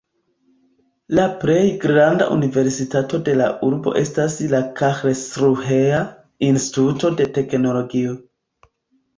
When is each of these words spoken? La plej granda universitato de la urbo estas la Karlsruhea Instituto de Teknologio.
La 1.17 1.25
plej 1.41 1.65
granda 1.83 2.29
universitato 2.37 3.19
de 3.29 3.35
la 3.43 3.49
urbo 3.69 3.93
estas 4.01 4.39
la 4.55 4.63
Karlsruhea 4.81 6.01
Instituto 6.51 7.15
de 7.21 7.31
Teknologio. 7.37 8.21